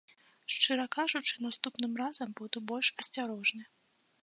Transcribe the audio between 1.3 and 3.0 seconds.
наступным разам буду больш